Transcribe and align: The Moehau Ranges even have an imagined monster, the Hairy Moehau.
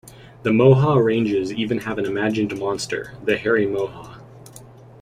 The 0.41 0.51
Moehau 0.51 0.97
Ranges 0.97 1.53
even 1.53 1.77
have 1.81 1.99
an 1.99 2.07
imagined 2.07 2.57
monster, 2.57 3.13
the 3.23 3.37
Hairy 3.37 3.67
Moehau. 3.67 4.19